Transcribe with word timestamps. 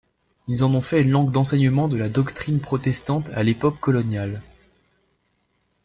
Ils 0.47 0.63
en 0.63 0.73
ont 0.73 0.81
fait 0.81 1.03
une 1.03 1.11
langue 1.11 1.29
d'enseignement 1.29 1.87
de 1.87 1.95
la 1.95 2.09
doctrine 2.09 2.59
protestante 2.59 3.29
à 3.35 3.43
l'époque 3.43 3.79
coloniale. 3.79 4.41